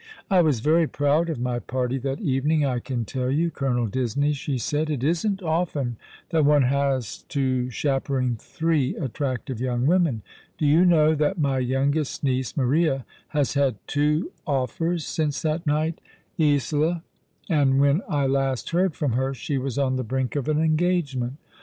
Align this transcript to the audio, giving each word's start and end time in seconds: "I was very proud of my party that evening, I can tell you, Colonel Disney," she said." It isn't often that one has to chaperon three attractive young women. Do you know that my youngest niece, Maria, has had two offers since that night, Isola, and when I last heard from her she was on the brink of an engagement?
"I 0.31 0.41
was 0.41 0.61
very 0.61 0.87
proud 0.87 1.29
of 1.29 1.39
my 1.39 1.59
party 1.59 1.99
that 1.99 2.19
evening, 2.21 2.65
I 2.65 2.79
can 2.79 3.05
tell 3.05 3.29
you, 3.29 3.51
Colonel 3.51 3.85
Disney," 3.85 4.33
she 4.33 4.57
said." 4.57 4.89
It 4.89 5.03
isn't 5.03 5.43
often 5.43 5.95
that 6.31 6.43
one 6.43 6.63
has 6.63 7.21
to 7.29 7.69
chaperon 7.69 8.35
three 8.37 8.95
attractive 8.95 9.61
young 9.61 9.85
women. 9.85 10.23
Do 10.57 10.65
you 10.65 10.85
know 10.85 11.13
that 11.13 11.37
my 11.37 11.59
youngest 11.59 12.23
niece, 12.23 12.57
Maria, 12.57 13.05
has 13.27 13.53
had 13.53 13.75
two 13.85 14.31
offers 14.47 15.05
since 15.05 15.43
that 15.43 15.67
night, 15.67 16.01
Isola, 16.39 17.03
and 17.47 17.79
when 17.79 18.01
I 18.09 18.25
last 18.25 18.71
heard 18.71 18.95
from 18.95 19.11
her 19.11 19.35
she 19.35 19.59
was 19.59 19.77
on 19.77 19.97
the 19.97 20.03
brink 20.03 20.35
of 20.35 20.49
an 20.49 20.57
engagement? 20.57 21.35